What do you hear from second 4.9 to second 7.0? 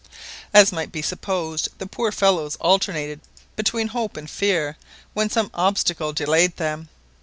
when some obstacle delayed them.